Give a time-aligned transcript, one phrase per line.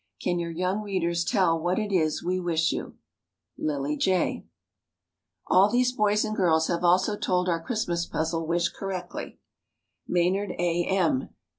[0.19, 2.95] Can your young readers tell what it is we wish you?
[3.59, 4.45] LILLIE J.
[5.45, 9.37] All these boys and girls have also told our Christmas Puzzle wish correctly:
[10.07, 10.85] Maynard A.
[10.85, 11.29] M.